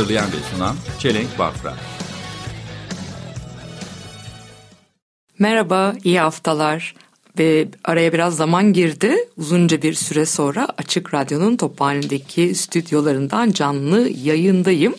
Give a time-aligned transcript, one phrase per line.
[0.00, 1.74] Hazırlayan ve sunan Çelenk Bafra.
[5.38, 6.94] Merhaba, iyi haftalar.
[7.40, 9.16] Ve araya biraz zaman girdi.
[9.36, 14.94] Uzunca bir süre sonra Açık Radyo'nun Tophane'deki stüdyolarından canlı yayındayım.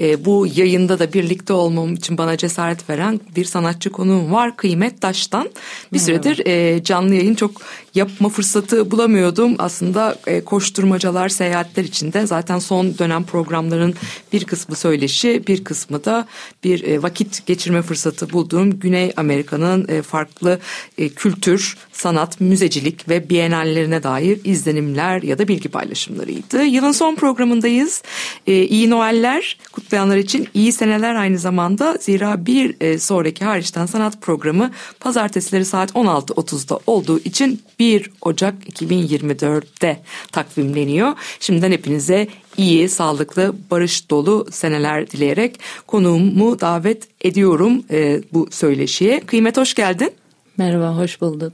[0.00, 4.56] E, bu yayında da birlikte olmam için bana cesaret veren bir sanatçı konuğum var.
[4.56, 5.50] Kıymet Taş'tan.
[5.92, 7.50] Bir süredir e, canlı yayın çok
[7.94, 9.54] yapma fırsatı bulamıyordum.
[9.58, 13.94] Aslında e, koşturmacalar, seyahatler içinde zaten son dönem programların
[14.32, 16.26] bir kısmı söyleşi, bir kısmı da
[16.64, 20.58] bir e, vakit geçirme fırsatı bulduğum Güney Amerika'nın e, farklı
[20.98, 26.64] e, kültür, sanat, müzecilik ve bienallerine dair izlenimler ya da bilgi paylaşımlarıydı.
[26.64, 28.02] Yılın son programındayız.
[28.46, 31.98] E, iyi Noeller kutlayanlar için iyi seneler aynı zamanda.
[32.00, 40.02] Zira bir e, sonraki hariçten sanat programı pazartesileri saat 16.30'da olduğu için 1 Ocak 2024'te
[40.32, 41.12] takvimleniyor.
[41.40, 49.20] Şimdiden hepinize iyi, sağlıklı, barış dolu seneler dileyerek konuğumu davet ediyorum e, bu söyleşiye.
[49.20, 50.10] Kıymet hoş geldin.
[50.58, 51.52] Merhaba, hoş bulduk.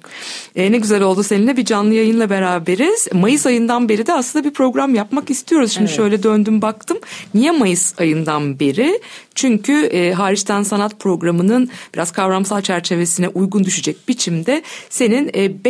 [0.56, 3.08] E, ne güzel oldu seninle bir canlı yayınla beraberiz.
[3.12, 5.72] Mayıs ayından beri de aslında bir program yapmak istiyoruz.
[5.72, 5.96] Şimdi Evet.
[5.96, 6.98] şöyle döndüm baktım.
[7.34, 9.00] Niye Mayıs ayından beri?
[9.34, 15.64] Çünkü e, hariçten sanat programının biraz kavramsal çerçevesine uygun düşecek biçimde senin e,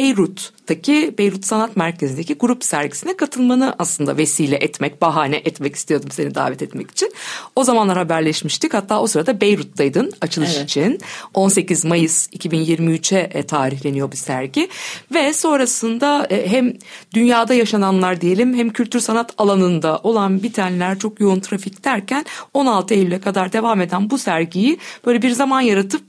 [0.71, 6.63] Beyrut'taki Beyrut Sanat Merkezi'ndeki grup sergisine katılmanı aslında vesile etmek, bahane etmek istiyordum seni davet
[6.63, 7.13] etmek için.
[7.57, 8.75] O zamanlar haberleşmiştik.
[8.75, 10.65] Hatta o sırada Beyrut'taydın açılış Evet.
[10.65, 11.01] için.
[11.35, 14.69] 18 Mayıs 2023'e e, tarihleniyor bu sergi
[15.15, 16.73] ve sonrasında e, hem
[17.15, 22.25] dünyada yaşananlar diyelim hem kültür sanat alanında olan bitenler çok yoğun trafik derken
[22.55, 26.03] 16 Eylül'e kadar devam eden bu sergiyi böyle bir zaman yaratıp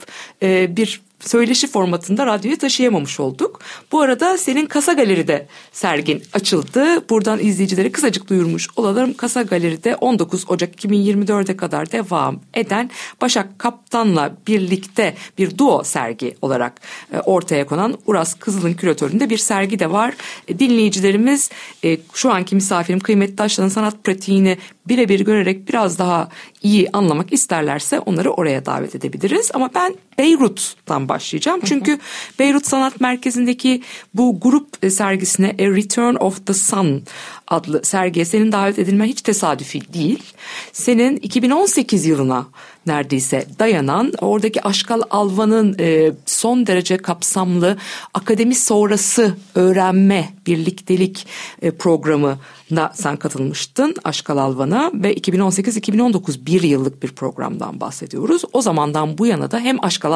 [0.44, 3.60] e, bir söyleşi formatında radyoya taşıyamamış olduk.
[3.92, 7.10] Bu arada senin Kasa Galeri'de sergin açıldı.
[7.10, 9.14] Buradan izleyicileri kısacık duyurmuş olalım.
[9.14, 12.90] Kasa Galeri'de 19 Ocak 2024'e kadar devam eden
[13.22, 16.82] Başak Kaptan'la birlikte bir duo sergi olarak
[17.14, 20.14] e, ortaya konan Uras Kızıl'ın küratöründe bir sergi de var.
[20.48, 21.50] E, Dinleyicilerimiz
[21.84, 24.58] e, şu anki misafirim Kıymetli Taşlan'ın sanat pratiğini
[24.88, 26.30] birebir görerek biraz daha
[26.64, 29.52] iyi anlamak isterlerse onları oraya davet edebiliriz.
[29.54, 31.62] Ama ben Beyrut'tan başlayacağım.
[31.66, 32.00] Çünkü
[32.40, 33.82] Beyrut Sanat Merkezi'ndeki
[34.14, 37.04] bu grup e, sergisine A Return of the Sun
[37.48, 40.24] adlı sergiye senin davet edilmen hiç tesadüfi değil.
[40.72, 42.46] Senin 2018 yılına
[42.86, 47.78] neredeyse dayanan oradaki Aşkal Alvan'ın e, son derece kapsamlı
[48.14, 51.28] akademi sonrası öğrenme birliktelik
[51.62, 58.42] e, programına sen katılmıştın Aşkal Alvan'a ve 2018-2019 bir yıllık bir programdan bahsediyoruz.
[58.54, 60.14] O zamandan bu yana da hem Aşkal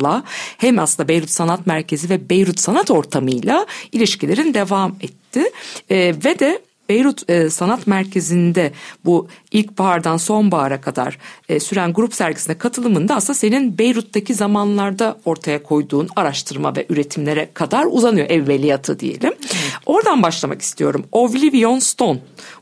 [0.00, 0.24] Alvan'la
[0.58, 5.44] hem aslında Beyrut Sanat Merkezi ve Beyrut Sanat Ortamı'yla ilişkilerin devam etti.
[5.90, 8.72] E, ve de Beyrut e, Sanat Merkezi'nde
[9.04, 11.18] bu ilkbahardan sonbahara kadar
[11.48, 17.86] e, süren grup sergisine katılımında aslında senin Beyrut'taki zamanlarda ortaya koyduğun araştırma ve üretimlere kadar
[17.90, 19.32] uzanıyor evveliyatı diyelim.
[19.86, 21.04] Oradan başlamak istiyorum.
[21.12, 22.18] Oblivion Stone,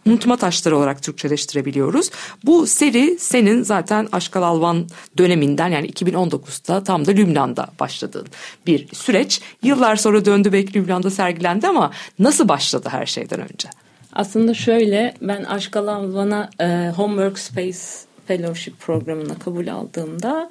[0.06, 2.10] unutma taşları olarak Türkçeleştirebiliyoruz.
[2.44, 4.86] Bu seri senin zaten Aşkal Alvan
[5.18, 8.26] döneminden yani 2019'da tam da Lübnan'da başladığın
[8.66, 9.40] bir süreç.
[9.62, 13.81] Yıllar sonra döndü belki Lübnan'da sergilendi ama nasıl başladı her şeyden önce?
[14.12, 17.78] Aslında şöyle, ben Aşk Alanvan'a e, Homework Space
[18.26, 20.50] Fellowship programına kabul aldığımda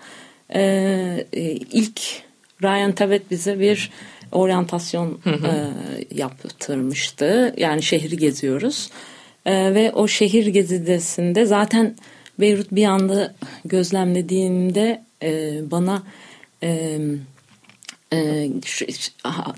[0.54, 0.62] e,
[1.34, 2.02] e, ilk
[2.64, 3.92] Ryan Tavet bize bir
[4.32, 5.52] oryantasyon e,
[6.16, 7.54] yaptırmıştı.
[7.58, 8.90] Yani şehri geziyoruz.
[9.46, 11.96] E, ve o şehir gezidesinde zaten
[12.40, 13.34] Beyrut bir anda
[13.66, 16.04] gözlemlediğimde e, bana
[16.64, 17.00] e,
[18.14, 18.86] e, şu-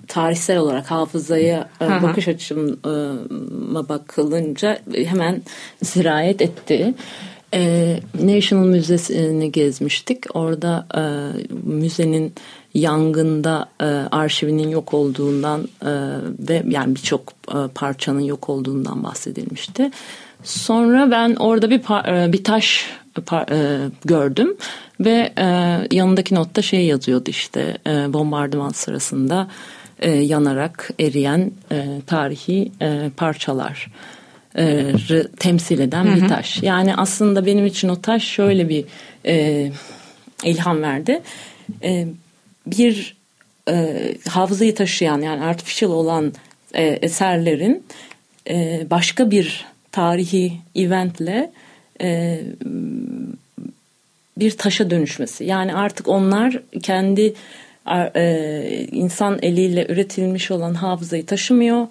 [0.07, 5.41] tarihsel olarak hafızaya e, bakış açıma bakılınca hemen
[5.83, 6.93] sirayet etti.
[7.53, 10.35] E, National Müzesi'ni gezmiştik.
[10.35, 11.01] Orada e,
[11.63, 12.33] müzenin
[12.73, 15.91] yangında e, arşivinin yok olduğundan e,
[16.49, 19.91] ve yani birçok e, parçanın yok olduğundan bahsedilmişti.
[20.43, 21.79] Sonra ben orada bir
[22.33, 22.85] bir taş
[23.51, 24.57] e, gördüm
[24.99, 25.45] ve e,
[25.91, 29.47] yanındaki notta şey yazıyordu işte e, bombardıman sırasında
[29.99, 33.91] e, yanarak eriyen e, tarihi e, parçalar.
[35.39, 36.63] temsil eden bir taş.
[36.63, 38.85] Yani aslında benim için o taş şöyle bir
[39.25, 39.71] e,
[40.43, 41.21] ilham verdi.
[41.83, 42.07] E,
[42.67, 43.15] bir
[43.69, 46.33] e, hafızayı taşıyan yani artificial olan
[46.73, 47.85] e, eserlerin
[48.49, 51.51] e, başka bir tarihi eventle
[52.01, 52.41] e,
[54.37, 55.45] bir taşa dönüşmesi.
[55.45, 57.33] Yani artık onlar kendi
[58.15, 61.87] e, insan eliyle üretilmiş olan hafızayı taşımıyor.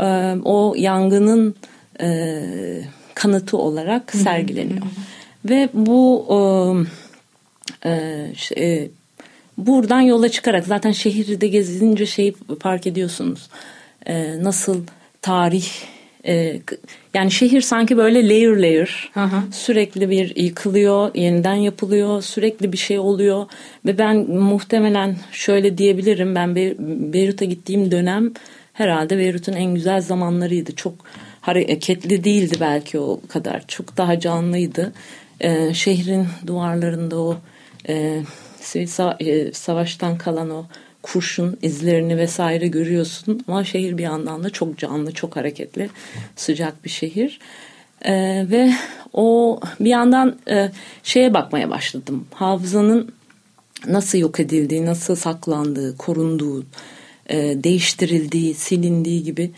[0.00, 1.54] E, o yangının
[2.00, 2.42] e,
[3.14, 4.86] kanıtı olarak sergileniyor.
[5.44, 6.26] Ve bu
[7.84, 8.26] e,
[8.56, 8.88] e,
[9.58, 13.48] buradan yola çıkarak zaten şehirde gezince şey fark ediyorsunuz.
[14.06, 14.84] E, nasıl
[15.22, 15.66] tarih
[16.26, 16.60] e,
[17.14, 19.52] yani şehir sanki böyle layer layer hı hı.
[19.52, 23.46] sürekli bir yıkılıyor, yeniden yapılıyor, sürekli bir şey oluyor
[23.86, 26.74] ve ben muhtemelen şöyle diyebilirim ben Be
[27.12, 28.32] Beyrut'a gittiğim dönem
[28.72, 30.74] herhalde Beyrut'un en güzel zamanlarıydı.
[30.74, 30.94] Çok
[31.40, 33.64] hareketli değildi belki o kadar.
[33.68, 34.92] Çok daha canlıydı.
[35.40, 37.36] Ee, şehrin duvarlarında o
[37.88, 38.22] e,
[39.52, 40.64] savaştan kalan o
[41.02, 43.44] kurşun izlerini vesaire görüyorsun.
[43.48, 45.90] Ama şehir bir yandan da çok canlı, çok hareketli,
[46.36, 47.40] sıcak bir şehir.
[48.04, 48.72] Ee, ve
[49.12, 50.70] o bir yandan e,
[51.02, 52.26] şeye bakmaya başladım.
[52.34, 53.12] Hafızanın
[53.86, 56.64] nasıl yok edildiği, nasıl saklandığı, korunduğu,
[57.28, 59.50] e, değiştirildiği, silindiği gibi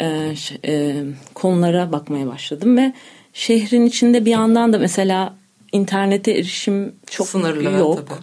[0.00, 1.04] e, e,
[1.34, 2.92] konulara bakmaya başladım ve
[3.32, 5.34] şehrin içinde bir yandan da mesela
[5.72, 8.08] internete erişim çok Sınırlı, yok.
[8.08, 8.18] Tabii.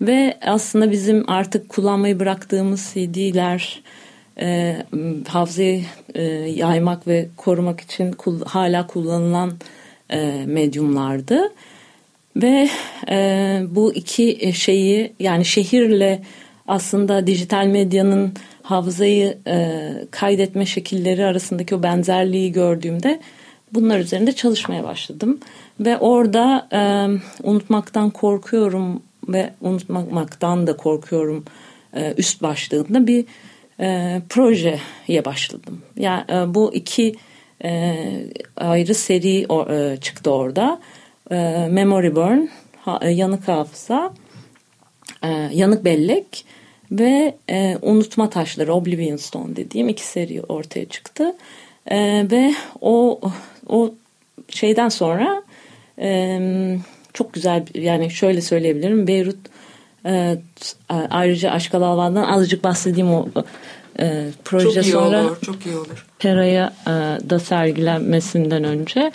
[0.00, 3.82] Ve aslında bizim artık kullanmayı bıraktığımız CD'ler
[4.40, 4.76] e,
[5.28, 9.52] hafızayı e, yaymak ve korumak için kul, hala kullanılan
[10.10, 11.52] e, medyumlardı.
[12.36, 12.68] Ve
[13.10, 16.22] e, bu iki şeyi yani şehirle
[16.68, 18.32] aslında dijital medyanın
[18.62, 23.20] hafızayı e, kaydetme şekilleri arasındaki o benzerliği gördüğümde
[23.72, 25.38] bunlar üzerinde çalışmaya başladım.
[25.80, 26.80] Ve orada e,
[27.42, 31.44] unutmaktan korkuyorum ve unutmaktan da korkuyorum
[31.94, 33.24] e, üst başlığında bir
[33.80, 35.82] e, projeye başladım.
[35.96, 37.14] Yani e, bu iki
[38.56, 39.46] ayrı seri
[40.00, 40.80] çıktı orada.
[41.70, 42.48] Memory Burn,
[43.08, 44.12] yanık hafıza,
[45.52, 46.44] yanık bellek
[46.90, 47.34] ve
[47.82, 51.36] unutma taşları Oblivion Stone dediğim iki seri ortaya çıktı.
[52.30, 53.20] Ve o
[53.68, 53.94] o
[54.48, 55.42] şeyden sonra
[57.12, 59.06] çok güzel yani şöyle söyleyebilirim.
[59.06, 59.38] Beyrut
[60.06, 60.38] e,
[60.88, 63.28] ayrıca Aşkal Alvan'dan azıcık bahsedeyim o
[64.00, 65.24] e, proje çok iyi sonra.
[65.24, 66.06] olur, çok iyi olur.
[66.18, 66.90] Pera'ya e,
[67.30, 69.12] da sergilenmesinden önce.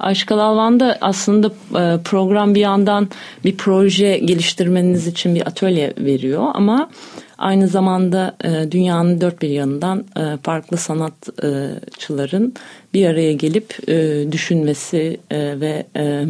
[0.00, 3.08] Aşkal Alvan'da aslında e, program bir yandan
[3.44, 6.90] bir proje geliştirmeniz için bir atölye veriyor ama
[7.38, 12.54] aynı zamanda e, dünyanın dört bir yanından e, farklı sanatçıların
[12.94, 16.24] bir araya gelip e, düşünmesi e, ve e,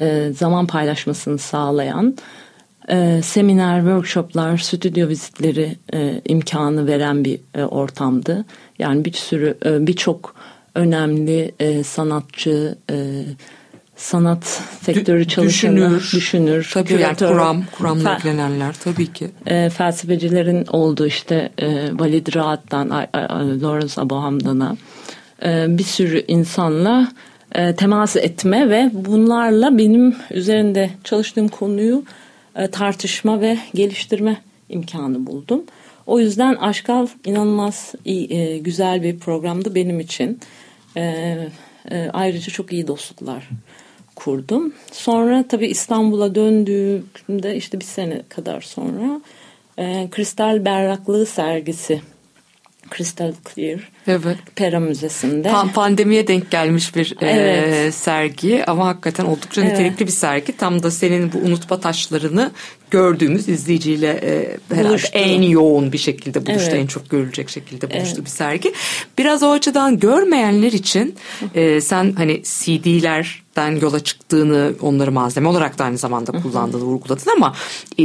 [0.00, 2.16] e, zaman paylaşmasını sağlayan
[2.88, 8.44] e, seminer, workshoplar, stüdyo vizitleri e, imkanı veren bir e, ortamdı.
[8.78, 10.34] Yani bir sürü e, birçok
[10.74, 13.24] önemli e, sanatçı, e,
[13.96, 14.44] sanat
[14.82, 19.30] sektörü çalışanı, düşünür, düşünür tabii küratör, kuram, kuramla ilgilenenler tabii ki.
[19.46, 22.90] E, felsefecilerin olduğu işte e, Valid Rahat'tan
[23.62, 24.76] Lawrence Abraham'dana
[25.44, 27.12] e, bir sürü insanla
[27.54, 32.04] e, temas etme ve bunlarla benim üzerinde çalıştığım konuyu
[32.56, 34.36] e, tartışma ve geliştirme
[34.68, 35.64] imkanı buldum.
[36.06, 40.40] O yüzden Aşkal inanılmaz iyi, e, güzel bir programdı benim için.
[40.96, 41.02] E,
[41.90, 43.48] e, ayrıca çok iyi dostluklar
[44.16, 44.72] kurdum.
[44.92, 49.20] Sonra tabii İstanbul'a döndüğümde işte bir sene kadar sonra
[49.78, 52.00] e, Kristal Berraklığı sergisi
[52.96, 53.80] Crystal Clear.
[54.06, 54.36] Evet.
[54.56, 55.48] Pera Müzesi'nde.
[55.48, 57.74] Tam pandemiye denk gelmiş bir e, evet.
[57.74, 59.72] e, sergi ama hakikaten oldukça evet.
[59.72, 60.56] nitelikli bir sergi.
[60.56, 62.50] Tam da senin bu unutma taşlarını
[62.90, 65.10] gördüğümüz izleyiciyle e, herhalde buluştu.
[65.12, 66.70] en yoğun bir şekilde buluştu.
[66.70, 66.82] Evet.
[66.82, 68.24] En çok görülecek şekilde buluştu evet.
[68.24, 68.72] bir sergi.
[69.18, 71.14] Biraz o açıdan görmeyenler için
[71.54, 77.54] e, sen hani CD'lerden yola çıktığını onları malzeme olarak da aynı zamanda kullandığını vurguladın ama
[77.98, 78.04] e,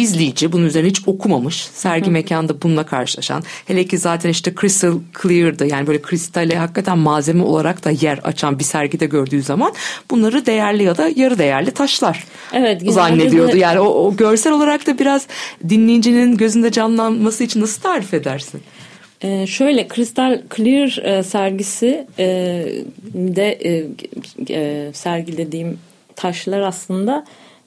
[0.00, 2.10] izleyici bunun üzerine hiç okumamış sergi Hı.
[2.10, 7.84] mekanda bununla karşılaşan hele ki zaten işte crystal clear'dı yani böyle kristale hakikaten malzeme olarak
[7.84, 9.72] da yer açan bir sergide gördüğü zaman
[10.10, 13.52] bunları değerli ya da yarı değerli taşlar evet, zannediyordu.
[13.52, 13.58] De...
[13.58, 15.26] Yani o, o görsel olarak da biraz
[15.68, 18.60] dinleyicinin gözünde canlanması için nasıl tarif edersin?
[19.22, 22.26] Ee, şöyle Crystal Clear e, sergisi e,
[23.14, 23.86] de e,
[24.50, 25.78] e, sergilediğim
[26.16, 27.24] taşlar aslında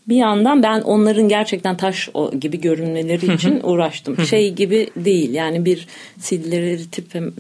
[0.10, 4.25] bir yandan ben onların gerçekten taş gibi görünmeleri için uğraştım.
[4.25, 5.88] Şey gibi değil yani bir
[6.20, 7.31] CD'leri eritip em,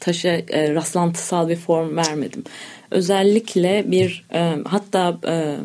[0.00, 2.44] taşa e, rastlantısal bir form vermedim.
[2.90, 5.56] Özellikle bir e, hatta e,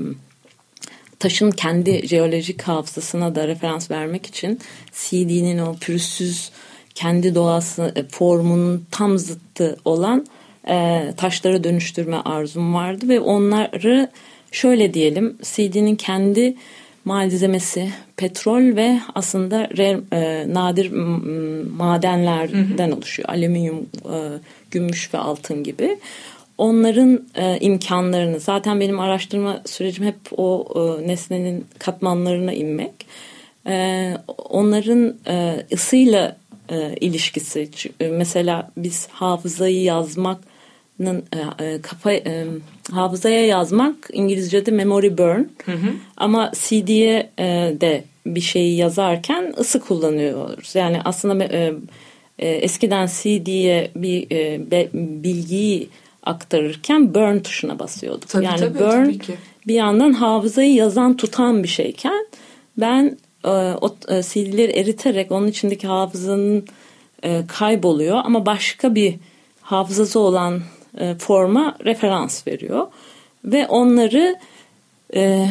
[1.19, 4.59] taşın kendi jeolojik hafızasına da referans vermek için
[4.93, 6.51] CD'nin o pürüzsüz
[6.95, 10.25] kendi doğası formunun tam zıttı olan
[10.67, 14.09] e, taşlara dönüştürme arzum vardı ve onları
[14.51, 16.55] şöyle diyelim CD'nin kendi
[17.05, 20.91] malzemesi petrol ve aslında rare, e, nadir
[21.77, 23.29] madenlerden oluşuyor.
[23.29, 24.17] Alüminyum, e,
[24.71, 25.97] gümüş ve altın gibi.
[26.57, 32.91] Onların e, imkanlarını zaten benim araştırma sürecim hep o e, nesnenin katmanlarına inmek.
[33.67, 34.13] E,
[34.49, 36.37] onların e, ısıyla
[36.69, 37.69] e, ilişkisi.
[37.99, 40.48] E, Mesela biz hafızayı yazmakın e,
[41.81, 42.45] kafa e,
[42.91, 45.43] hafızaya yazmak İngilizce'de memory burn.
[46.17, 47.43] Ama CD'ye e,
[47.81, 50.75] de bir şeyi yazarken ısı kullanıyoruz.
[50.75, 51.73] Yani aslında e,
[52.39, 55.89] e, eskiden CD'ye bir e, be- bilgiyi
[56.23, 58.29] aktarırken burn tuşuna basıyorduk.
[58.29, 59.33] Tabii, yani tabii, burn tabii ki.
[59.67, 62.25] bir yandan hafızayı yazan tutan bir şeyken
[62.77, 63.49] ben e,
[63.81, 66.65] o e, CD'leri eriterek onun içindeki hafızanın
[67.23, 69.15] e, kayboluyor ama başka bir
[69.61, 70.61] hafızası olan
[70.99, 72.87] e, forma referans veriyor
[73.45, 74.35] ve onları
[75.15, 75.47] e,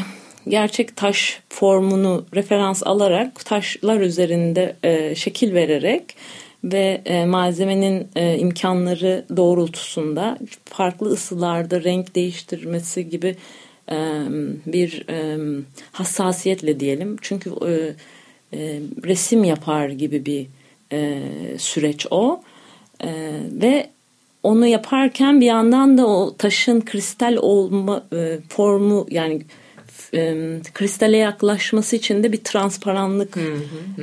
[0.48, 6.16] gerçek taş formunu referans alarak taşlar üzerinde e, şekil vererek
[6.64, 13.36] ve e, malzemenin e, imkanları doğrultusunda farklı ısılarda renk değiştirmesi gibi
[13.90, 13.96] e,
[14.66, 15.38] bir e,
[15.92, 17.16] hassasiyetle diyelim.
[17.20, 17.72] Çünkü e,
[18.52, 20.46] e, resim yapar gibi bir
[20.92, 21.22] e,
[21.58, 22.42] süreç o
[23.04, 23.10] E,
[23.52, 23.90] ve
[24.42, 29.42] onu yaparken bir yandan da o taşın kristal olma e, formu yani
[30.14, 30.34] e,
[30.74, 33.38] kristale yaklaşması için de bir transparanlık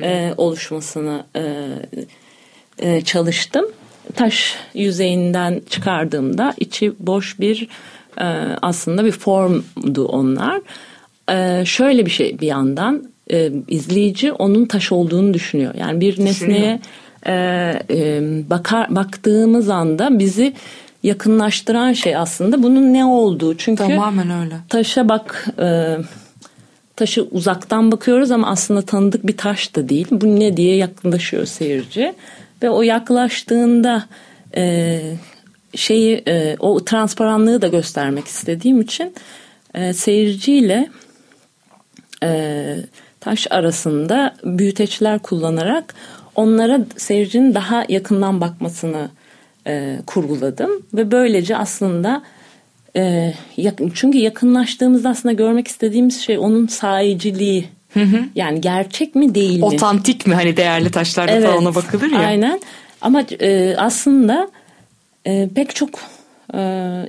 [0.01, 1.65] e, oluşmasına e,
[2.79, 3.65] e, çalıştım.
[4.15, 7.67] Taş yüzeyinden çıkardığımda içi boş bir
[8.17, 8.25] e,
[8.61, 10.61] aslında bir formdu onlar.
[11.31, 15.73] E, şöyle bir şey bir yandan e, izleyici onun taş olduğunu düşünüyor.
[15.75, 16.79] Yani bir nesneye
[17.27, 17.33] e,
[17.89, 20.53] e, bakar baktığımız anda bizi
[21.03, 23.57] yakınlaştıran şey aslında bunun ne olduğu.
[23.57, 24.55] Çünkü Tamamen öyle.
[24.69, 25.97] taşa bak e,
[26.95, 30.07] taşı uzaktan bakıyoruz ama aslında tanıdık bir taş da değil.
[30.11, 32.13] Bu ne diye yaklaşıyor seyirci
[32.63, 34.05] ve o yaklaştığında
[34.55, 35.01] e,
[35.75, 39.13] şeyi e, o transparanlığı da göstermek istediğim için
[39.73, 40.89] e, seyirciyle
[42.23, 42.77] e,
[43.19, 45.95] taş arasında büyüteçler kullanarak
[46.35, 49.09] onlara seyircinin daha yakından bakmasını
[49.67, 52.23] e, kurguladım ve böylece aslında
[52.95, 57.65] e, yakın, çünkü yakınlaştığımızda aslında görmek istediğimiz şey onun sahiciliği.
[58.35, 59.65] Yani gerçek mi değil mi?
[59.65, 62.19] Otantik mi hani değerli taşlarda falan ona bakılır ya.
[62.19, 62.59] Aynen.
[63.01, 64.49] Ama e, aslında
[65.25, 65.89] e, pek çok
[66.53, 66.59] e,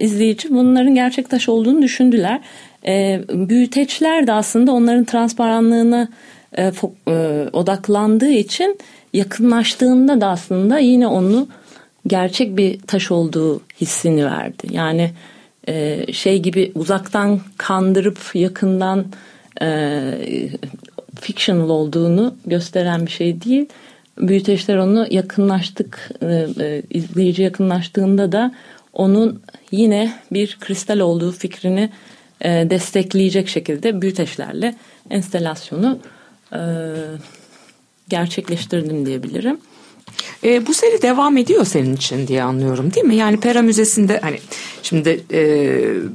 [0.00, 2.40] izleyici bunların gerçek taş olduğunu düşündüler.
[2.86, 6.08] E, büyüteçler de aslında onların transparanlığına
[6.52, 8.78] e, fo- e, odaklandığı için
[9.16, 11.48] yakınlaştığında da aslında yine onu
[12.06, 14.66] gerçek bir taş olduğu hissini verdi.
[14.70, 15.10] Yani
[15.68, 19.06] e, şey gibi uzaktan kandırıp yakından
[19.62, 20.00] e,
[21.20, 23.66] fictional olduğunu gösteren bir şey değil.
[24.18, 28.54] Büyüteçler onu yakınlaştık, e, e, izleyici yakınlaştığında da
[28.92, 31.90] onun yine bir kristal olduğu fikrini
[32.40, 34.74] e, destekleyecek şekilde büyüteçlerle
[35.10, 35.98] enstelasyonu
[36.52, 36.60] e,
[38.08, 39.58] gerçekleştirdim diyebilirim.
[40.44, 43.16] E, bu seri devam ediyor senin için diye anlıyorum değil mi?
[43.16, 44.38] Yani Pera Müzesi'nde hani
[44.82, 45.40] şimdi e,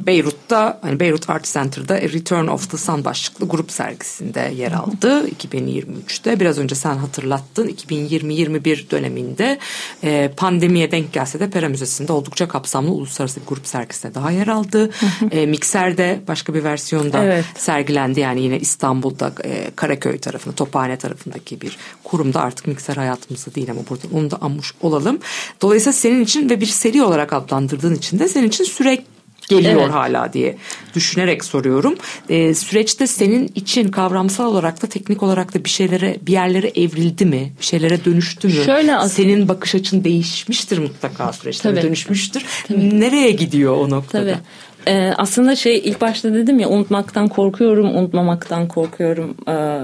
[0.06, 5.28] Beyrut'ta hani Beyrut Art Center'da A Return of the Sun başlıklı grup sergisinde yer aldı
[5.30, 6.40] 2023'te.
[6.40, 9.60] Biraz önce sen hatırlattın 2020-21 döneminde
[10.04, 14.48] e, pandemiye denk gelse de Pera Müzesi'nde oldukça kapsamlı uluslararası bir grup sergisinde daha yer
[14.48, 14.90] aldı.
[15.32, 17.46] e, Mikser'de başka bir versiyonda Evet.
[17.58, 18.20] sergilendi.
[18.20, 23.82] Yani yine İstanbul'da e, Karaköy tarafında, Tophane tarafındaki bir kurumda artık mikser hayatımızda değil ama
[23.90, 25.20] burada onu da anmış olalım.
[25.62, 29.04] Dolayısıyla senin için ve bir seri olarak adlandırdığın için de senin için süre
[29.50, 29.92] geliyor Evet.
[29.94, 30.58] hala diye
[30.96, 31.96] düşünerek soruyorum.
[32.30, 37.26] E, süreçte senin için kavramsal olarak da teknik olarak da bir şeylere bir yerlere evrildi
[37.26, 37.54] mi?
[37.60, 38.54] Bir şeylere dönüştü mü?
[38.66, 41.82] Şöyle as- senin bakış açın değişmiştir mutlaka süreçte Tabii.
[41.82, 42.46] dönüşmüştür.
[42.78, 44.24] Nereye gidiyor o noktada?
[44.32, 44.40] Tabii.
[44.88, 49.36] Ee, aslında şey ilk başta dedim ya unutmaktan korkuyorum, unutmamaktan korkuyorum.
[49.48, 49.80] Ee,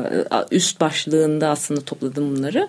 [0.52, 2.68] üst başlığında aslında topladım bunları.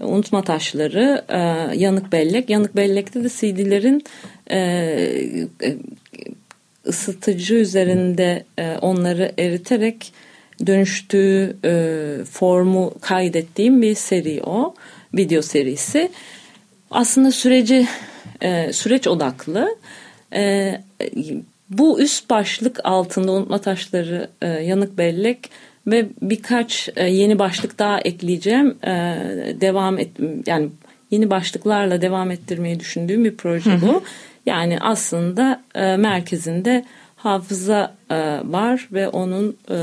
[0.00, 1.38] Unutma taşları, e,
[1.78, 2.50] yanık bellek.
[2.50, 4.04] Yanık bellekte de CD'lerin
[4.50, 4.58] e,
[5.62, 5.76] e,
[6.86, 10.12] ısıtıcı üzerinde e, onları eriterek
[10.66, 14.74] dönüştüğü e, formu kaydettiğim bir seri o
[15.14, 16.10] video serisi.
[16.90, 17.86] Aslında süreci
[18.40, 19.76] e, süreç odaklı.
[20.32, 20.80] E,
[21.70, 25.50] bu üst başlık altında unutma taşları, e, yanık bellek
[25.86, 28.76] ve birkaç e, yeni başlık daha ekleyeceğim.
[28.84, 28.90] E,
[29.60, 30.08] devam et
[30.46, 30.68] yani
[31.10, 34.02] yeni başlıklarla devam ettirmeyi düşündüğüm bir proje bu.
[34.46, 36.84] Yani aslında e, merkezinde
[37.16, 39.76] hafıza e, var ve onun e,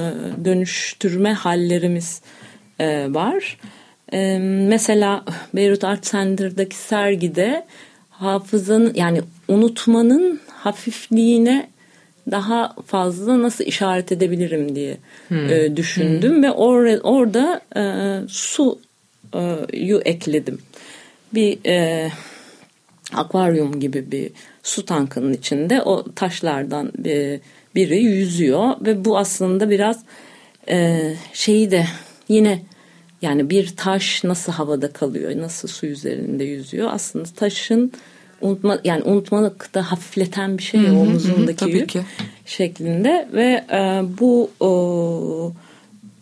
[0.45, 2.21] dönüştürme hallerimiz
[2.79, 3.57] e, var.
[4.13, 4.37] E,
[4.69, 7.65] mesela Beyrut Art Center'daki sergide
[8.09, 11.67] hafızanın yani unutmanın hafifliğine
[12.31, 14.97] daha fazla nasıl işaret edebilirim diye
[15.31, 17.83] e, düşündüm ve or- orada e,
[18.27, 20.59] suyu ekledim.
[21.33, 22.11] Bir e,
[23.13, 24.31] akvaryum gibi bir
[24.63, 27.39] su tankının içinde o taşlardan bir,
[27.75, 30.03] biri yüzüyor ve bu aslında biraz
[30.69, 31.01] e,
[31.33, 31.85] şeyi de
[32.27, 32.61] yine
[33.21, 36.89] yani bir taş nasıl havada kalıyor, nasıl su üzerinde yüzüyor?
[36.91, 37.91] Aslında taşın
[38.45, 42.01] unutma yani unutmalıkta hafifleten bir şey ya, omuzundaki yük ki.
[42.45, 43.27] şeklinde.
[43.33, 45.53] Ve e, bu o,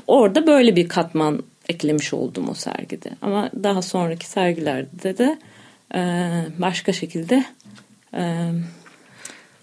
[0.08, 3.10] orada böyle bir katman eklemiş oldum o sergide.
[3.22, 5.40] Ama daha sonraki sergilerde de
[5.96, 6.02] e,
[6.60, 7.46] başka şekilde
[8.14, 8.52] e,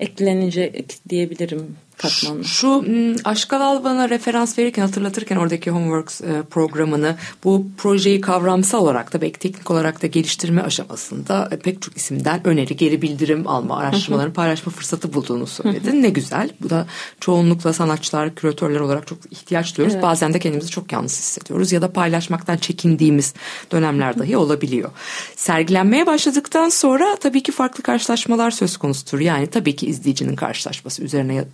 [0.00, 2.44] eklenecek diyebilirim katmanlar.
[2.44, 9.12] Şu m, Aşkal Alban'a referans verirken hatırlatırken oradaki Homeworks e, programını bu projeyi kavramsal olarak
[9.12, 13.78] da belki teknik olarak da geliştirme aşamasında e, pek çok isimden öneri, geri bildirim alma,
[13.78, 16.02] araştırmalarını paylaşma fırsatı bulduğunu söyledin.
[16.02, 16.50] ne güzel.
[16.60, 16.86] Bu da
[17.20, 19.94] çoğunlukla sanatçılar, küratörler olarak çok ihtiyaç duyuyoruz.
[19.94, 20.04] Evet.
[20.04, 23.34] Bazen de kendimizi çok yalnız hissediyoruz ya da paylaşmaktan çekindiğimiz
[23.72, 24.90] dönemler dahi olabiliyor.
[25.36, 29.20] Sergilenmeye başladıktan sonra tabii ki farklı karşılaşmalar söz konusudur.
[29.20, 31.44] Yani tabii ki izleyicinin karşılaşması üzerine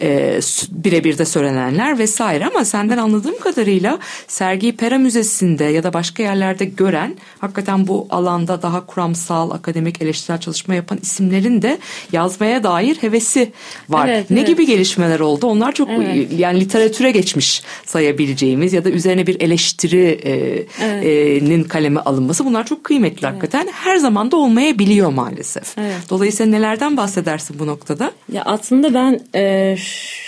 [0.00, 6.22] e, birebir de söylenenler vesaire ama senden anladığım kadarıyla sergiyi Pera Müzesi'nde ya da başka
[6.22, 11.78] yerlerde gören hakikaten bu alanda daha kuramsal, akademik, eleştirel çalışma yapan isimlerin de
[12.12, 13.52] yazmaya dair hevesi
[13.88, 14.08] var.
[14.08, 14.48] Evet, ne evet.
[14.48, 15.46] gibi gelişmeler oldu?
[15.46, 16.28] Onlar çok Evet.
[16.38, 23.68] yani literatüre geçmiş sayabileceğimiz ya da üzerine bir eleştirinin kaleme alınması bunlar çok kıymetli hakikaten.
[23.72, 25.78] Her zaman da olmayabiliyor maalesef.
[25.78, 25.96] Evet.
[26.10, 28.12] Dolayısıyla nelerden bahsedersin bu noktada?
[28.32, 29.76] Ya aslında ben e,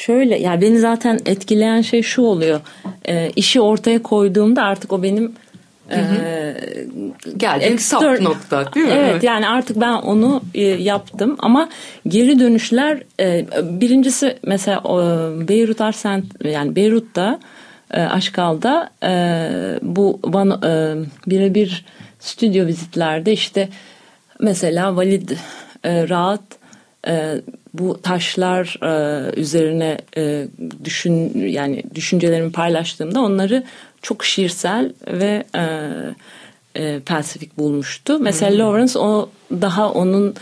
[0.04, 2.60] şöyle yani beni zaten etkileyen şey şu oluyor.
[3.08, 5.32] E, işi ortaya koyduğumda artık o benim
[5.90, 6.00] e,
[7.36, 8.92] Geldik sap Extern- nokta değil mi?
[8.96, 11.68] Evet, yani artık ben onu e, yaptım ama
[12.08, 17.40] geri dönüşler e, birincisi mesela e, Beyrut Art Cent- yani Beyrut'ta
[17.90, 19.12] e, Aşkal'da e,
[19.82, 20.96] bu bana e,
[21.30, 21.84] birebir
[22.20, 23.68] stüdyo vizitlerde işte
[24.40, 25.30] mesela Valid
[25.84, 26.42] e, Rahat
[27.06, 27.34] e,
[27.74, 30.46] bu taşlar e, üzerine e,
[30.84, 33.64] düşün yani düşüncelerimi paylaştığımda onları
[34.02, 35.64] çok şiirsel ve e,
[36.76, 38.18] e, felsefik bulmuştu.
[38.18, 40.34] Mesela Lawrence o daha onun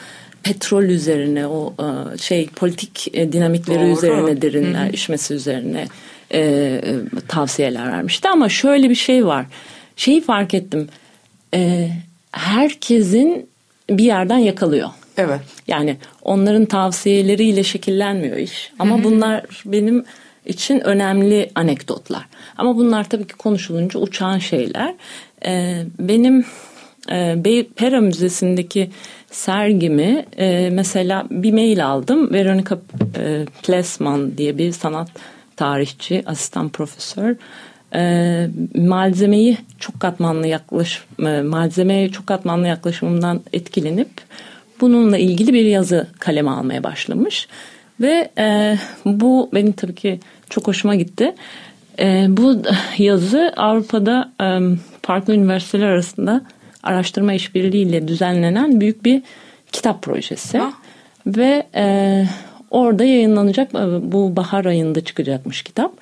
[0.43, 3.99] petrol üzerine o e, şey politik e, dinamikleri Doğru.
[3.99, 5.87] üzerine derinleşmesi üzerine
[6.31, 6.81] e, e,
[7.29, 9.47] tavsiyeler vermişti ama şöyle bir şey var.
[9.97, 10.89] Şeyi fark ettim.
[11.55, 11.91] E,
[12.33, 13.47] herkesin
[13.91, 14.89] bir yerden yakalıyor.
[15.21, 15.41] Evet.
[15.67, 18.73] Yani onların tavsiyeleriyle şekillenmiyor iş.
[18.79, 20.05] Ama bunlar benim
[20.47, 22.27] için önemli anekdotlar.
[22.57, 24.95] Ama bunlar tabii ki konuşulunca uçan şeyler.
[25.47, 26.45] Ee, benim
[27.11, 28.91] e, Pera Müzesi'ndeki
[29.31, 32.33] sergimi e, mesela bir mail aldım.
[32.33, 32.79] Veronica
[33.19, 35.09] e, Plesman diye bir sanat
[35.57, 37.37] tarihçi, asistan profesör.
[37.95, 44.09] E, malzemeyi çok katmanlı yaklaş e, malzemeye çok katmanlı yaklaşımımdan etkilenip
[44.81, 47.49] bununla ilgili bir yazı kaleme almaya başlamış
[48.01, 51.35] ve e, bu benim tabii ki çok hoşuma gitti.
[51.99, 52.63] E, bu
[52.99, 54.47] yazı Avrupa'da e,
[55.03, 56.43] farklı üniversiteler arasında
[56.83, 59.23] araştırma işbirliğiyle düzenlenen büyük bir
[59.73, 60.73] kitap projesi Ah.
[61.27, 62.25] ve e,
[62.71, 65.93] orada yayınlanacak e, bu bahar ayında çıkacakmış kitap.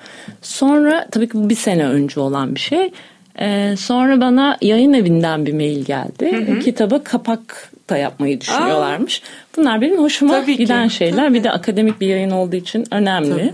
[0.41, 2.91] Sonra tabii ki bu bir sene önce olan bir şey.
[3.41, 6.59] E, sonra bana yayın evinden bir mail geldi.
[6.63, 9.21] Kitaba kapak da yapmayı düşünüyorlarmış.
[9.57, 10.57] Bunlar benim hoşuma Tabii ki.
[10.57, 11.33] giden şeyler.
[11.33, 13.53] Bir de akademik bir yayın olduğu için önemli.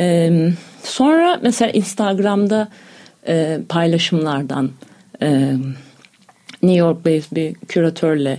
[0.00, 0.30] E,
[0.82, 2.68] sonra mesela Instagram'da
[3.28, 4.70] e, paylaşımlardan
[5.22, 5.52] e,
[6.62, 8.38] New York based bir küratörle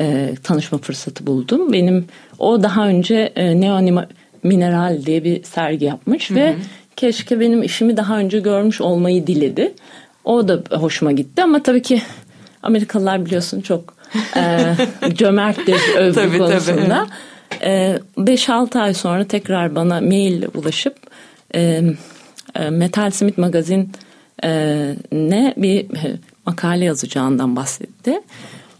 [0.00, 1.72] e, tanışma fırsatı buldum.
[1.72, 2.06] Benim
[2.38, 4.04] o daha önce e, Neo
[4.42, 6.54] Mineral diye bir sergi yapmış ve
[6.96, 9.74] keşke benim işimi daha önce görmüş olmayı diledi.
[10.28, 12.02] O da hoşuma gitti ama tabii ki
[12.62, 13.94] Amerikalılar biliyorsun çok
[14.36, 14.74] e,
[15.14, 17.06] cömerttir övgü Tabii, tabii, konusunda.
[17.62, 20.96] E, 5-6 ay sonra tekrar bana mail ulaşıp
[21.54, 21.82] e,
[22.54, 23.92] e, Metal Smith Magazin
[24.44, 24.50] e,
[25.12, 28.20] ne bir e, makale yazacağından bahsetti.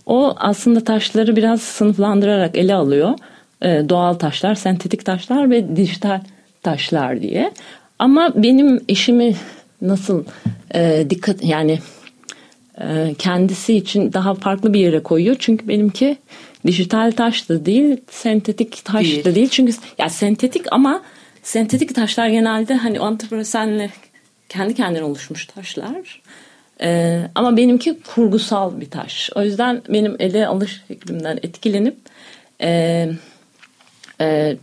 [0.06, 3.11] O aslında taşları biraz sınıflandırarak ele alıyor.
[3.62, 6.20] E, doğal taşlar, sentetik taşlar ve dijital
[6.62, 7.52] taşlar diye.
[7.98, 9.34] Ama benim işimi
[9.82, 10.24] nasıl
[10.74, 11.78] e, dikkat yani
[12.80, 15.36] e, kendisi için daha farklı bir yere koyuyor.
[15.38, 16.16] Çünkü benimki
[16.66, 19.24] dijital taş da değil, sentetik taş Değil.
[19.24, 19.48] da değil.
[19.48, 21.02] Çünkü ya sentetik ama
[21.42, 23.90] sentetik taşlar genelde hani antiprosenle
[24.48, 26.22] kendi kendine oluşmuş taşlar.
[26.82, 29.30] E, ama benimki kurgusal bir taş.
[29.34, 31.96] O yüzden benim ele alış şeklimden etkilenip
[32.60, 33.10] e,
[34.20, 34.56] e,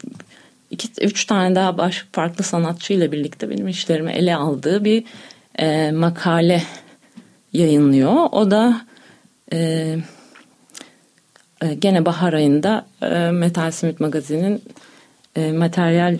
[0.71, 5.03] iki, üç tane daha baş farklı sanatçıyla birlikte benim işlerimi ele aldığı bir
[5.59, 6.63] e, makale
[7.53, 8.13] yayınlıyor.
[8.31, 8.81] O da
[9.53, 9.57] e,
[11.61, 14.63] e, gene bahar ayında e, Metal Smith Magazin'in
[15.35, 16.17] e, materyal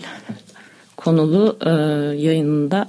[0.96, 1.70] konulu e,
[2.22, 2.88] yayınında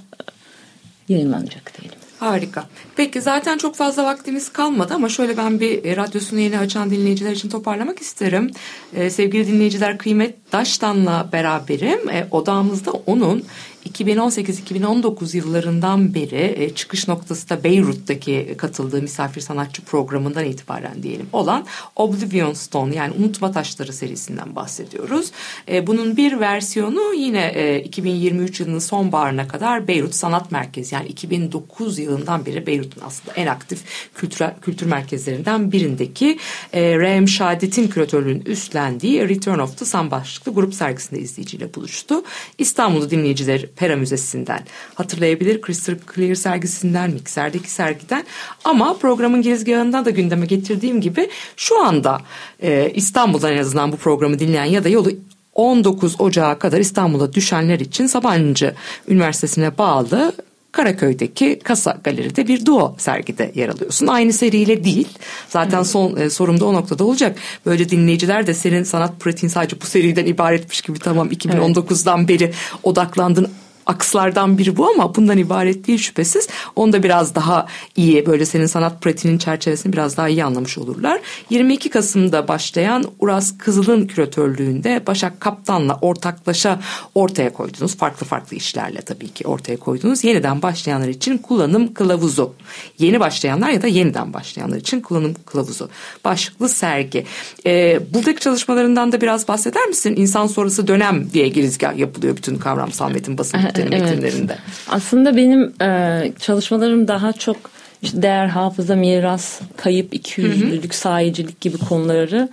[1.10, 1.97] yayınlanacak diyelim.
[2.20, 2.66] Harika.
[2.96, 7.32] Peki zaten çok fazla vaktimiz kalmadı ama şöyle ben bir e, radyosunu yeni açan dinleyiciler
[7.32, 8.52] için toparlamak isterim.
[8.96, 12.10] Ee, sevgili dinleyiciler Kıymet Daştan'la beraberim.
[12.10, 13.44] E, odamızda onun
[13.88, 21.66] 2018-2019 yıllarından beri e, çıkış noktası da Beyrut'taki katıldığı misafir sanatçı programından itibaren diyelim olan
[21.96, 25.32] Oblivion Stone yani Unutma Taşları serisinden bahsediyoruz.
[25.70, 32.00] E, bunun bir versiyonu yine e, 2023 yılının sonbaharına kadar Beyrut Sanat Merkezi yani 2009
[32.00, 33.84] yılından beri Beyrut'un aslında en aktif
[34.16, 36.40] kültür, kültür merkezlerinden birindeki
[36.74, 42.24] e, Rehem Şadet'in küratörlüğünün üstlendiği Return of the Sun başlıklı grup sergisinde izleyiciyle buluştu.
[42.58, 44.60] İstanbul'da dinleyiciler Pera Müzesi'nden
[44.96, 45.62] hatırlayabilir.
[45.62, 48.24] Crystal Clear sergisinden, Mikser'deki sergiden
[48.64, 52.22] ama programın girizgahından da gündeme getirdiğim gibi şu anda
[52.64, 55.12] e, İstanbul'dan en azından bu programı dinleyen ya da yolu
[55.56, 58.76] 19 Ocağı kadar İstanbul'a düşenler için Sabancı
[59.08, 60.34] Üniversitesi'ne bağlı
[60.72, 64.08] Karaköy'deki Kasa Galeri'de bir duo sergide yer alıyorsun.
[64.08, 65.08] Aynı seriyle değil.
[65.50, 67.40] Zaten son e, sorum da o noktada olacak.
[67.66, 72.52] Böyle dinleyiciler de senin sanat pratiğin sadece bu seriden ibaretmiş gibi tamam 2019'dan beri
[72.84, 73.48] odaklandın
[73.88, 76.48] akslardan biri bu ama bundan ibaret değil şüphesiz.
[76.76, 81.22] Onu da biraz daha iyi böyle senin sanat pratiğinin çerçevesini biraz daha iyi anlamış olurlar.
[81.50, 86.80] 22 Kasım'da başlayan Uras Kızıl'ın küratörlüğünde Başak Kaptan'la ortaklaşa
[87.16, 87.98] ortaya koydunuz.
[87.98, 90.24] Farklı farklı işlerle tabii ki ortaya koydunuz.
[90.24, 92.54] Yeniden başlayanlar için kullanım kılavuzu.
[93.00, 95.90] Yeni başlayanlar ya da yeniden başlayanlar için kullanım kılavuzu.
[96.26, 97.26] Başlıklı sergi.
[97.66, 100.14] Ee, buradaki çalışmalarından da biraz bahseder misin?
[100.18, 104.10] İnsan sonrası dönem diye girizgah yapılıyor bütün kavramsal metin basın bülteni Evet.
[104.10, 104.56] metinlerinde.
[104.90, 107.58] Aslında benim e, çalışmalarım daha çok
[108.02, 112.50] işte değer, hafıza, miras, kayıp, ikiyüzlülük, sahicilik gibi konuları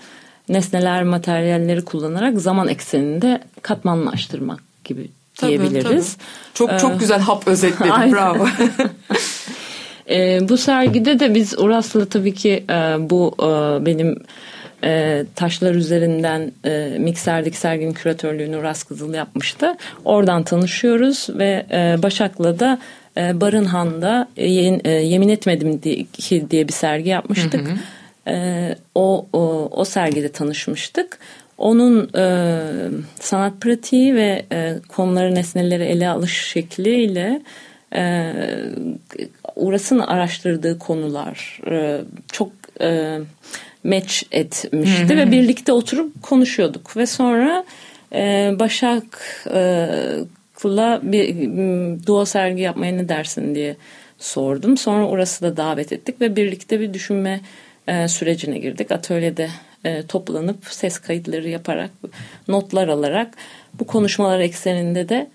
[0.49, 6.15] nesneler, materyalleri kullanarak zaman ekseninde katmanlaştırmak gibi Tabii, diyebiliriz.
[6.15, 6.25] tabii.
[6.55, 8.13] Çok çok güzel hap özetledin.
[8.13, 8.47] Bravo.
[10.11, 12.75] E, bu sergide de biz Uras'la tabii ki e,
[13.11, 13.47] bu e,
[13.87, 14.17] benim
[14.85, 19.77] e, taşlar üzerinden e, Mikser'deki serginin küratörlüğünü Uras Kızıl yapmıştı.
[20.05, 22.79] Oradan tanışıyoruz ve e, Başak'la da
[23.17, 24.47] e, Barınhan'da e,
[24.85, 27.71] e, Yemin Etmedim diye, ki diye bir sergi yapmıştık.
[28.29, 31.19] E, o, o, o sergide tanışmıştık.
[31.59, 32.61] Onun e,
[33.21, 37.43] sanat pratiği ve e, konuları nesneleri ele alış şekliyle
[37.97, 38.33] e,
[39.57, 42.01] Uras'ın araştırdığı konular e,
[42.33, 43.19] çok e,
[43.85, 47.65] match etmişti ve birlikte oturup konuşuyorduk ve sonra
[48.13, 49.01] e, Başak'la
[51.03, 53.77] bir m, duo sergi yapmaya ne dersin diye
[54.19, 54.77] sordum.
[54.77, 57.41] Sonra Uras'ı da davet ettik ve birlikte bir düşünme
[57.89, 58.93] e, sürecine girdik.
[58.93, 59.49] Atölyede
[59.85, 61.91] e, toplanıp ses kayıtları yaparak,
[62.49, 63.35] notlar alarak
[63.79, 65.27] bu konuşmalar ekseninde de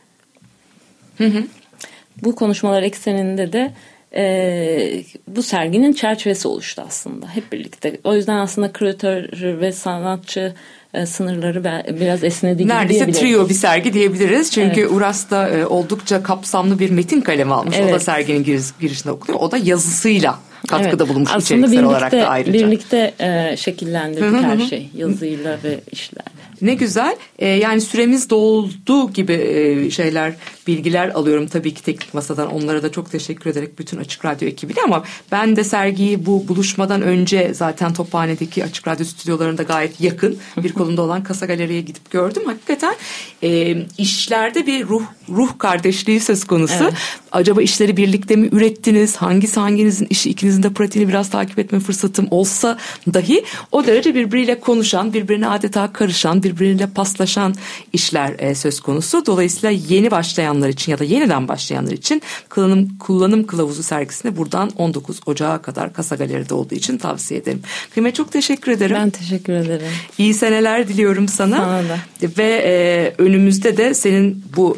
[2.23, 3.71] bu konuşmalar ekseninde de
[4.15, 7.99] e, bu serginin çerçevesi oluştu aslında hep birlikte.
[8.03, 9.29] O yüzden aslında küratör
[9.61, 10.53] ve sanatçı
[10.93, 11.63] e, sınırları
[11.99, 14.51] biraz esnedi gibi Neredeyse trio bir sergi diyebiliriz.
[14.51, 17.75] Çünkü Uras da e, oldukça kapsamlı bir metin kalemi almış.
[17.77, 18.03] O da Evet.
[18.03, 19.43] serginin giriş, girişinde okunuyor.
[19.43, 21.09] O da yazısıyla katkıda Evet.
[21.09, 22.53] bulunmuş Aslında içeriksel birlikte, olarak da ayrıca.
[22.53, 26.38] Birlikte e, şekillendirdik her şey yazıyla ve işlerle.
[26.61, 27.15] Ne güzel.
[27.39, 30.35] Ee, yani süremiz doldu gibi e, şeyler,
[30.67, 32.51] bilgiler alıyorum tabii ki teknik masadan.
[32.53, 37.01] Onlara da çok teşekkür ederek bütün Açık Radyo ekibine ama ben de sergiyi bu buluşmadan
[37.01, 42.43] önce zaten Tophane'deki Açık Radyo stüdyolarında gayet yakın bir kolunda olan Kasa Galeri'ye gidip gördüm.
[42.45, 42.95] Hakikaten
[43.43, 46.83] e, işlerde bir ruh ruh kardeşliği söz konusu.
[46.83, 46.93] Evet.
[47.31, 49.15] Acaba işleri birlikte mi ürettiniz?
[49.15, 52.77] Hangisi hanginizin işi ikinizin de pratiğini biraz takip etme fırsatım olsa
[53.13, 57.55] dahi o derece birbiriyle konuşan, birbirine adeta karışan, birbiriyle paslaşan
[57.93, 59.25] işler e, söz konusu.
[59.25, 65.19] Dolayısıyla yeni başlayanlar için ya da yeniden başlayanlar için kullanım, kullanım kılavuzu sergisine buradan 19
[65.25, 67.61] Ocağı kadar Kasa Galeri'de olduğu için tavsiye ederim.
[67.93, 68.95] Kıymet çok teşekkür ederim.
[68.99, 69.87] Ben teşekkür ederim.
[70.17, 71.57] İyi seneler diliyorum sana.
[71.57, 71.97] Sana da.
[72.37, 74.77] Ve e, önümüzde de senin bu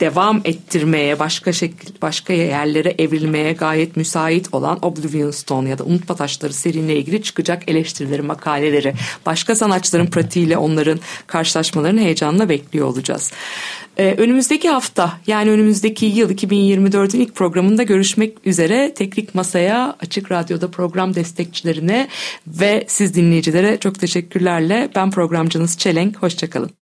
[0.00, 6.16] devam ettirmeye, başka şekil, başka yerlere evrilmeye gayet müsait olan Oblivion Stone ya da Unutma
[6.16, 8.94] Taşları seriyle ilgili çıkacak eleştirileri, makaleleri,
[9.26, 13.32] başka sanatçıların pratiğiyle onların karşılaşmalarını heyecanla bekliyor olacağız.
[13.96, 20.70] Ee, önümüzdeki hafta yani önümüzdeki yıl 2024'ün ilk programında görüşmek üzere Teknik Masa'ya, Açık Radyo'da
[20.70, 22.08] program destekçilerine
[22.46, 26.22] ve siz dinleyicilere çok teşekkürlerle ben programcınız Çelenk.
[26.22, 26.70] Hoşçakalın.